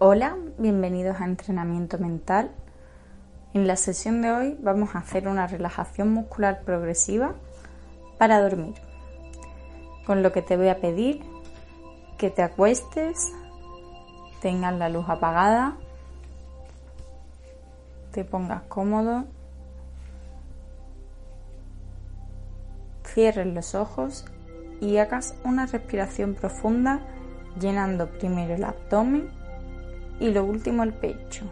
[0.00, 2.52] Hola, bienvenidos a Entrenamiento Mental.
[3.52, 7.34] En la sesión de hoy vamos a hacer una relajación muscular progresiva
[8.16, 8.76] para dormir.
[10.06, 11.20] Con lo que te voy a pedir
[12.16, 13.32] que te acuestes,
[14.40, 15.76] tengas la luz apagada,
[18.12, 19.24] te pongas cómodo,
[23.02, 24.26] cierres los ojos
[24.80, 27.00] y hagas una respiración profunda
[27.58, 29.37] llenando primero el abdomen
[30.20, 31.44] y lo último el pecho.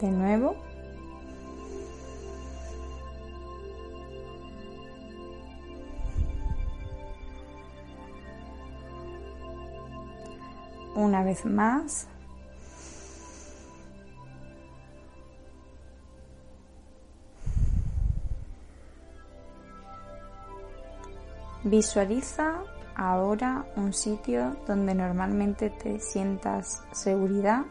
[0.00, 0.54] De nuevo.
[10.94, 12.06] Una vez más.
[21.70, 27.66] Visualiza ahora un sitio donde normalmente te sientas seguridad,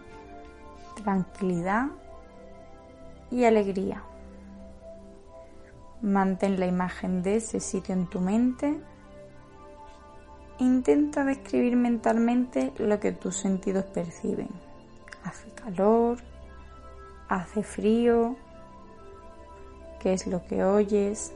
[1.03, 1.87] tranquilidad
[3.31, 4.03] y alegría.
[6.03, 8.79] Mantén la imagen de ese sitio en tu mente.
[10.59, 14.49] Intenta describir mentalmente lo que tus sentidos perciben.
[15.23, 16.19] Hace calor,
[17.29, 18.35] hace frío,
[19.99, 21.33] qué es lo que oyes.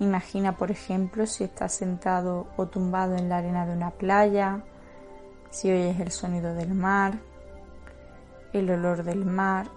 [0.00, 4.62] Imagina, por ejemplo, si estás sentado o tumbado en la arena de una playa,
[5.50, 7.18] si oyes el sonido del mar,
[8.52, 9.68] el olor del mar.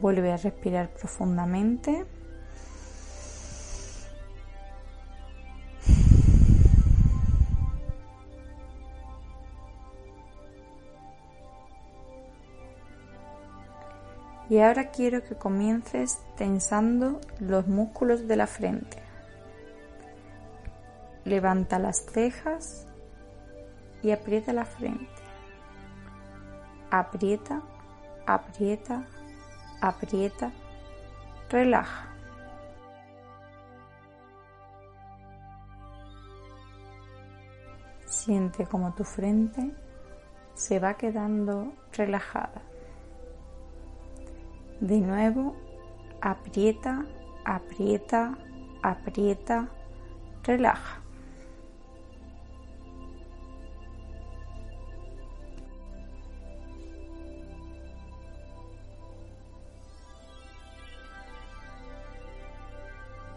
[0.00, 2.06] Vuelve a respirar profundamente.
[14.52, 18.98] Y ahora quiero que comiences tensando los músculos de la frente.
[21.24, 22.86] Levanta las cejas
[24.02, 25.08] y aprieta la frente.
[26.90, 27.62] Aprieta,
[28.26, 29.06] aprieta,
[29.80, 30.52] aprieta,
[31.48, 32.10] relaja.
[38.04, 39.74] Siente como tu frente
[40.52, 42.71] se va quedando relajada.
[44.82, 45.54] De nuevo,
[46.20, 47.04] aprieta,
[47.44, 48.36] aprieta,
[48.82, 49.68] aprieta,
[50.42, 51.00] relaja.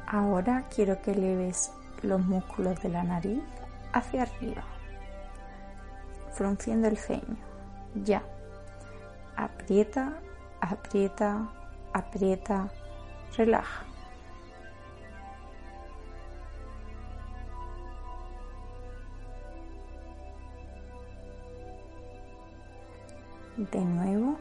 [0.07, 3.43] Ahora quiero que eleves los músculos de la nariz
[3.93, 4.63] hacia arriba,
[6.31, 7.37] frunciendo el ceño.
[8.03, 8.23] Ya.
[9.37, 10.21] Aprieta,
[10.71, 11.47] aprieta,
[11.93, 12.69] aprieta,
[13.37, 13.83] relaja.
[23.57, 24.37] De nuevo.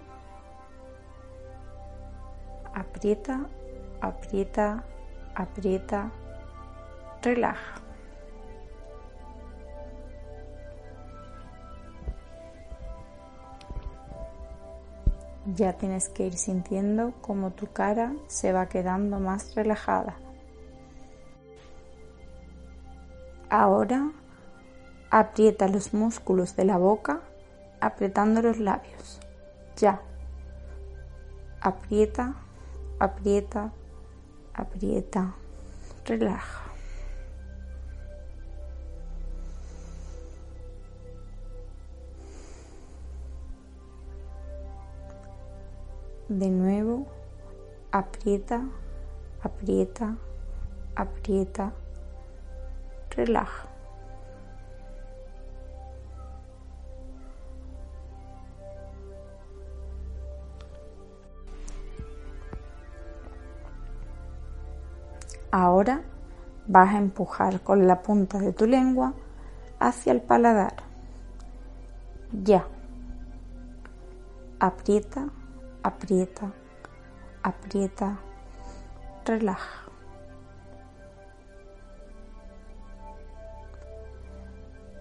[2.74, 3.46] Aprieta,
[4.00, 4.82] aprieta,
[5.34, 6.10] aprieta,
[7.22, 7.84] relaja.
[15.46, 20.16] Ya tienes que ir sintiendo cómo tu cara se va quedando más relajada.
[23.50, 24.10] Ahora
[25.10, 27.20] aprieta los músculos de la boca
[27.80, 29.20] apretando los labios.
[29.76, 30.00] Ya.
[31.60, 32.34] Aprieta,
[32.98, 33.70] aprieta,
[34.54, 35.34] aprieta,
[36.06, 36.73] relaja.
[46.34, 47.06] De nuevo,
[47.92, 48.64] aprieta,
[49.40, 50.16] aprieta,
[50.96, 51.72] aprieta,
[53.10, 53.68] relaja.
[65.52, 66.02] Ahora
[66.66, 69.14] vas a empujar con la punta de tu lengua
[69.78, 70.74] hacia el paladar.
[72.32, 72.66] Ya.
[74.58, 75.28] aprieta,
[75.84, 76.50] aprieta,
[77.42, 78.18] aprieta,
[79.26, 79.84] relaja.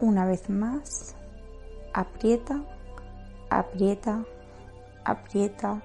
[0.01, 1.15] Una vez más,
[1.93, 2.61] aprieta,
[3.49, 4.25] aprieta,
[5.05, 5.81] aprieta,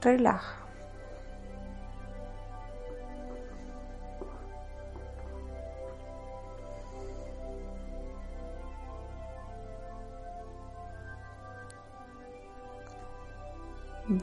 [0.00, 0.63] relaja.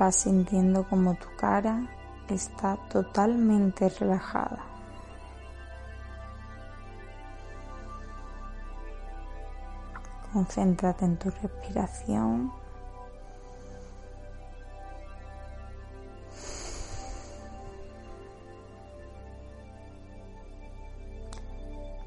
[0.02, 1.88] Vas sintiendo como tu cara
[2.28, 4.58] está totalmente relajada.
[10.34, 12.52] Concéntrate en tu respiración.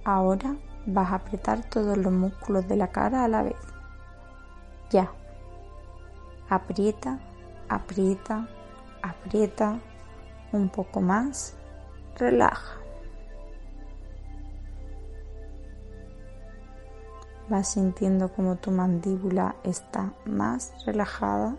[0.05, 0.57] Ahora
[0.87, 3.55] vas a apretar todos los músculos de la cara a la vez.
[4.91, 5.13] Ya.
[6.51, 7.21] Aprieta,
[7.75, 8.49] aprieta,
[9.03, 9.81] aprieta.
[10.53, 11.57] Un poco más.
[12.17, 12.79] Relaja.
[17.49, 21.57] Vas sintiendo como tu mandíbula está más relajada.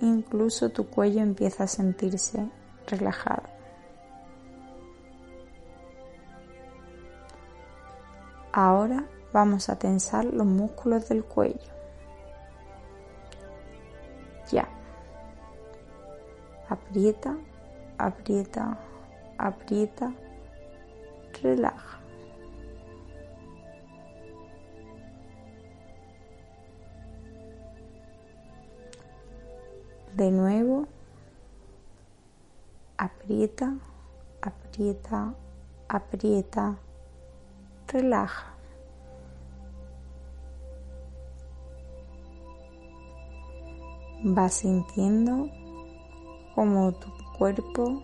[0.00, 2.50] Incluso tu cuello empieza a sentirse
[2.86, 3.44] relajado.
[8.52, 11.72] Ahora vamos a tensar los músculos del cuello.
[14.50, 14.68] Ya.
[16.68, 17.34] Aprieta,
[17.96, 18.76] aprieta,
[19.38, 20.12] aprieta,
[21.42, 21.98] relaja.
[30.14, 30.86] De nuevo,
[32.98, 33.78] aprieta,
[34.42, 35.34] aprieta,
[35.88, 36.76] aprieta,
[37.86, 38.54] relaja.
[44.24, 45.48] Vas sintiendo
[46.58, 47.06] como tu
[47.38, 48.02] cuerpo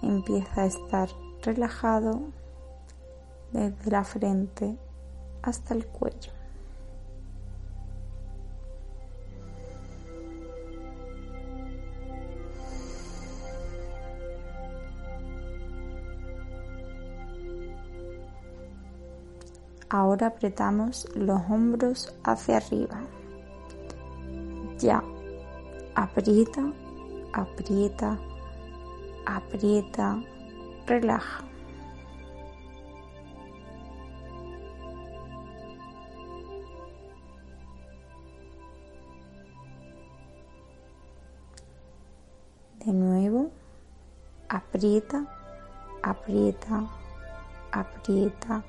[0.00, 1.08] empieza a estar
[1.42, 2.20] relajado
[3.50, 4.76] desde la frente
[5.42, 6.30] hasta el cuello.
[19.90, 23.00] Ahora apretamos los hombros hacia arriba.
[24.78, 25.02] Ya.
[25.96, 26.72] Aprieta,
[27.34, 28.16] aprieta,
[29.26, 30.22] aprieta,
[30.86, 31.42] relaja.
[42.78, 43.50] De nuevo,
[44.48, 45.26] aprieta,
[46.02, 46.86] aprieta,
[47.72, 48.62] aprieta,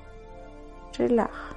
[0.98, 1.55] relaja.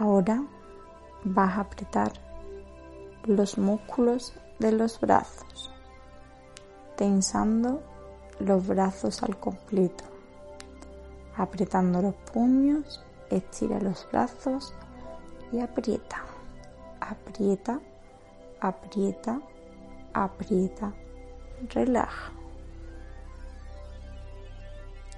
[0.00, 0.44] Ahora
[1.24, 2.12] vas a apretar
[3.24, 5.72] los músculos de los brazos,
[6.96, 7.82] tensando
[8.38, 10.04] los brazos al completo.
[11.36, 14.72] Apretando los puños, estira los brazos
[15.50, 16.22] y aprieta,
[17.00, 17.80] aprieta,
[18.60, 19.40] aprieta,
[20.14, 20.92] aprieta,
[21.74, 22.32] relaja.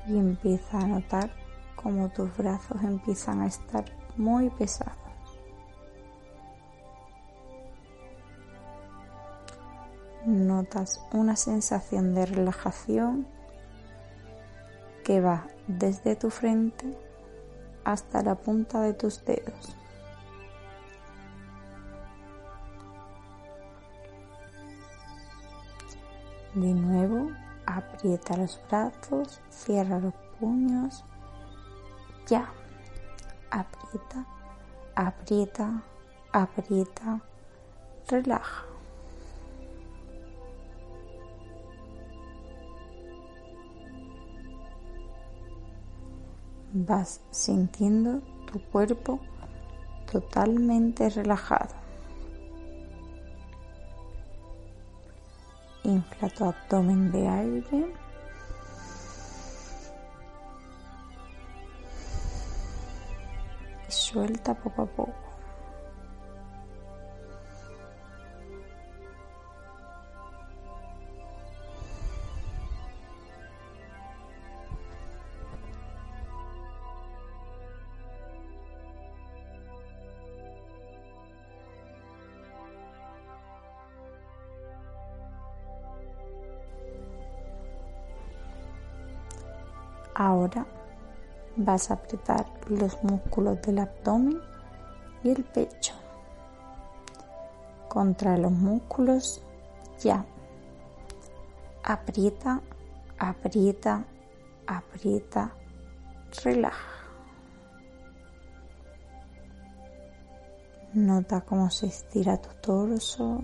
[0.06, 1.30] Y empieza a notar
[1.76, 5.00] cómo tus brazos empiezan a estar muy pesados.
[10.26, 13.26] notas una sensación de relajación
[15.02, 16.96] que va desde tu frente
[17.84, 19.76] hasta la punta de tus dedos.
[26.54, 27.30] De nuevo,
[27.64, 31.04] aprieta los brazos, cierra los puños.
[32.26, 32.52] Ya.
[33.50, 33.79] Aprieta,
[34.94, 35.82] aprieta,
[36.32, 37.20] aprieta,
[38.08, 38.70] relaja.
[46.72, 48.20] vas sintiendo
[48.50, 49.20] tu cuerpo
[50.10, 51.74] totalmente relajado.
[55.82, 58.09] Infla tu abdomen de aire.
[64.10, 65.30] suelta poco a poco.
[90.14, 90.66] Ahora
[91.56, 94.40] vas a apretar los músculos del abdomen
[95.22, 95.94] y el pecho.
[97.88, 99.42] Contra los músculos
[99.98, 100.24] ya.
[101.82, 102.60] Aprieta,
[103.18, 104.04] aprieta,
[104.66, 105.52] aprieta,
[106.44, 107.00] relaja.
[110.92, 113.42] Nota cómo se estira tu torso,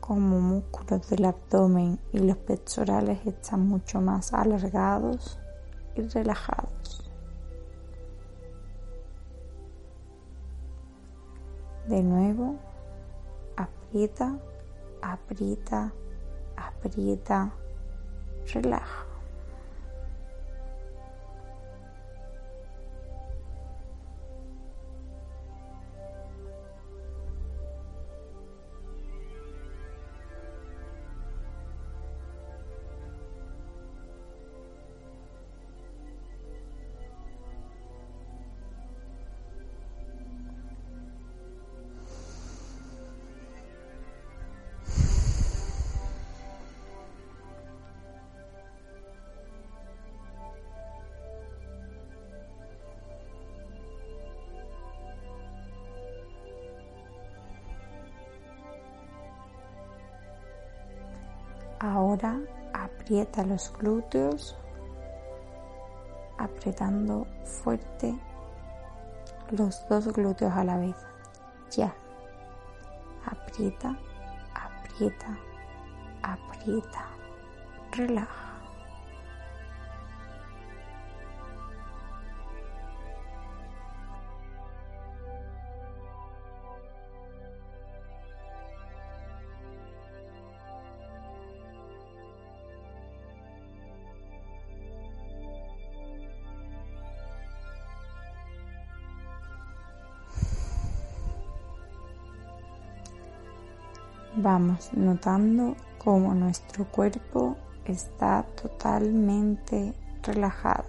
[0.00, 5.38] como músculos del abdomen y los pectorales están mucho más alargados
[6.06, 7.10] relajados.
[11.88, 12.56] De nuevo,
[13.56, 14.38] aprieta,
[15.02, 15.92] aprieta,
[16.56, 17.52] aprieta,
[18.52, 19.07] relaja.
[61.80, 62.40] Ahora
[62.72, 64.56] aprieta los glúteos,
[66.38, 68.18] apretando fuerte
[69.50, 70.96] los dos glúteos a la vez.
[71.70, 71.94] Ya.
[73.24, 73.96] Aprieta,
[74.54, 75.38] aprieta,
[76.22, 77.06] aprieta.
[77.92, 78.47] Relaja.
[104.40, 109.92] Vamos notando cómo nuestro cuerpo está totalmente
[110.22, 110.84] relajado.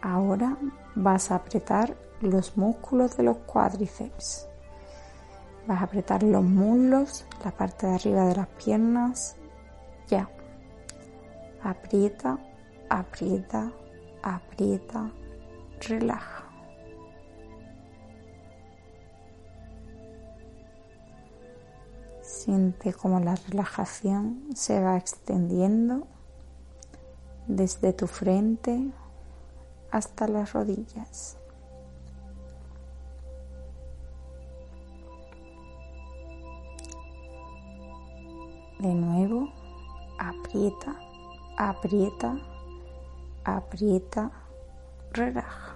[0.00, 0.56] Ahora
[0.94, 4.47] vas a apretar los músculos de los cuádriceps.
[5.68, 9.36] Vas a apretar los muslos, la parte de arriba de las piernas.
[10.08, 10.30] Ya.
[11.62, 12.38] Aprieta,
[12.88, 13.70] aprieta,
[14.22, 15.12] aprieta,
[15.86, 16.44] relaja.
[22.22, 26.06] Siente como la relajación se va extendiendo
[27.46, 28.90] desde tu frente
[29.90, 31.37] hasta las rodillas.
[38.78, 39.48] De nuevo,
[40.18, 40.94] aprieta,
[41.56, 42.38] aprieta,
[43.44, 44.30] aprieta,
[45.10, 45.67] relaja.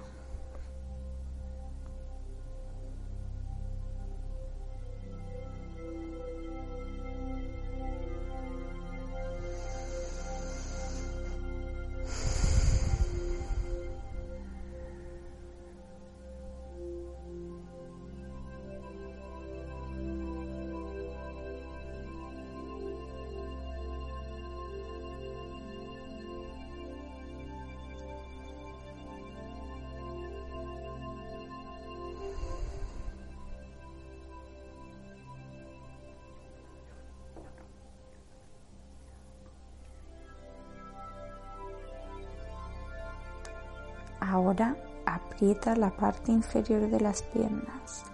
[44.32, 44.74] Ahora
[45.04, 48.04] aprieta la parte inferior de las piernas,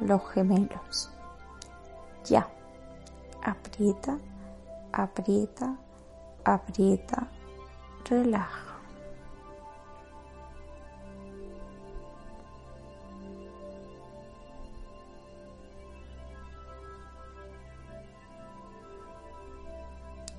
[0.00, 1.10] los gemelos.
[2.24, 2.48] Ya.
[3.44, 4.16] Aprieta,
[4.94, 5.76] aprieta,
[6.42, 7.28] aprieta,
[8.08, 8.78] relaja.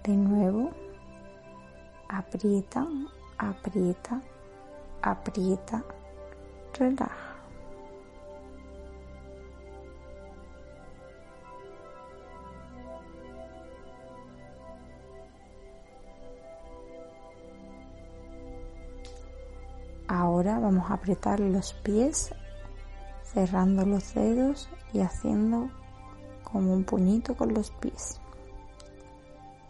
[0.04, 0.72] De nuevo,
[2.10, 2.88] aprieta,
[3.38, 4.24] aprieta,
[5.02, 5.84] aprieta,
[6.78, 7.28] relaja.
[20.10, 22.34] Ahora vamos a apretar los pies,
[23.24, 25.70] cerrando los dedos y haciendo
[26.44, 28.22] como un puñito con los pies.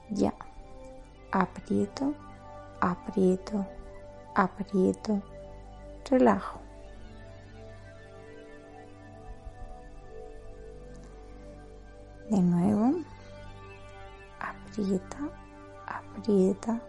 [0.10, 0.34] Ya,
[1.32, 2.14] aprieto,
[2.80, 3.66] aprieto,
[4.38, 5.20] aprieto,
[6.12, 6.60] relajo.
[12.30, 13.00] De nuevo,
[14.40, 15.18] aprieta,
[15.88, 16.80] aprieta,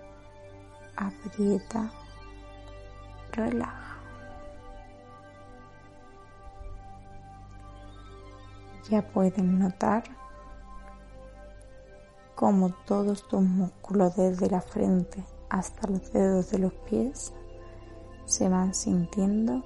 [0.97, 1.91] aprieta,
[3.33, 3.97] relaja.
[8.91, 10.05] Ya pueden notar
[12.35, 17.33] cómo todos tus músculos desde la frente hasta los dedos de los pies
[18.27, 19.65] se van sintiendo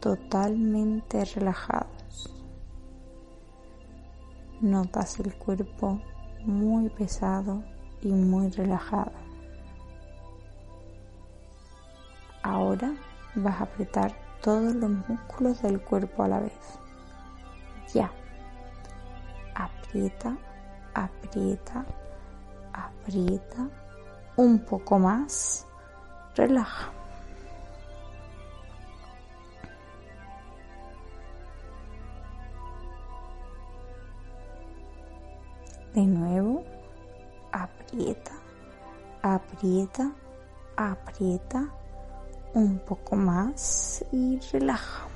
[0.00, 2.30] totalmente relajados.
[4.60, 6.00] Notas el cuerpo
[6.44, 7.64] muy pesado
[8.02, 9.12] y muy relajado.
[12.42, 12.94] Ahora
[13.34, 16.78] vas a apretar todos los músculos del cuerpo a la vez.
[17.92, 18.12] Ya.
[19.54, 20.36] Aprieta,
[20.94, 21.84] aprieta,
[22.72, 23.83] aprieta.
[24.36, 25.66] Un poco más.
[26.34, 26.90] Relaja.
[35.94, 36.64] De nuevo,
[37.52, 38.32] aprieta,
[39.22, 40.10] aprieta,
[40.76, 41.68] aprieta
[42.54, 45.06] un poco más y relaja.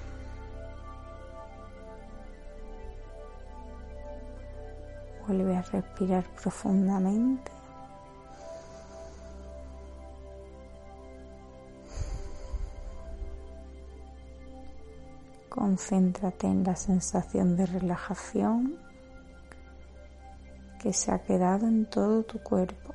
[5.27, 7.58] Vuelve a respirar profundamente.
[15.69, 18.79] Concéntrate en la sensación de relajación
[20.81, 22.95] que se ha quedado en todo tu cuerpo.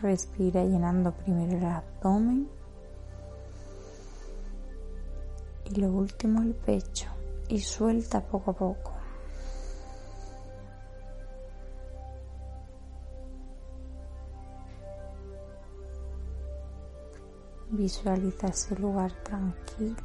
[0.00, 2.48] Respira llenando primero el abdomen
[5.66, 7.19] y lo último el pecho
[7.50, 8.92] y suelta poco a poco.
[17.72, 19.96] Visualiza ese lugar tranquilo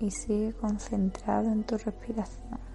[0.00, 2.65] y sigue concentrado en tu respiración.